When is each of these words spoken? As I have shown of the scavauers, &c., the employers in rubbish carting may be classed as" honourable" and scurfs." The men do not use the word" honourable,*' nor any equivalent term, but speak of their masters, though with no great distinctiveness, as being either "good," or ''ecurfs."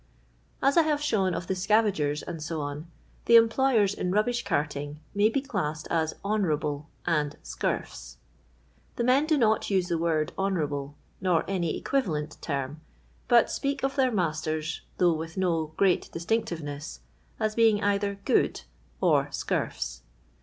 As 0.63 0.77
I 0.77 0.81
have 0.81 0.99
shown 0.99 1.35
of 1.35 1.45
the 1.45 1.53
scavauers, 1.53 2.23
&c., 2.25 2.85
the 3.25 3.35
employers 3.35 3.93
in 3.93 4.11
rubbish 4.11 4.43
carting 4.43 4.99
may 5.13 5.29
be 5.29 5.41
classed 5.41 5.87
as" 5.91 6.15
honourable" 6.25 6.89
and 7.05 7.37
scurfs." 7.43 8.15
The 8.95 9.03
men 9.03 9.27
do 9.27 9.37
not 9.37 9.69
use 9.69 9.89
the 9.89 9.99
word" 9.99 10.33
honourable,*' 10.39 10.95
nor 11.21 11.47
any 11.47 11.77
equivalent 11.77 12.37
term, 12.41 12.81
but 13.27 13.51
speak 13.51 13.83
of 13.83 13.95
their 13.95 14.11
masters, 14.11 14.81
though 14.97 15.13
with 15.13 15.37
no 15.37 15.67
great 15.77 16.11
distinctiveness, 16.11 17.01
as 17.39 17.53
being 17.53 17.83
either 17.83 18.15
"good," 18.25 18.61
or 19.01 19.25
''ecurfs." 19.25 19.99